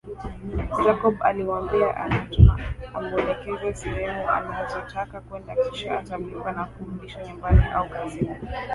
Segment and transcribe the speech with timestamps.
[0.83, 2.59] Jacob alimwambia anatakiwa
[2.93, 8.37] amuelekeze sehemu anazotaka kwenda kisha atamlipa na kumrudisha nyumbani au kazini